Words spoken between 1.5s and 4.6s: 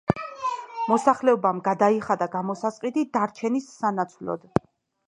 გადაიხადა გამოსასყიდი დარჩენის სანაცვლოდ.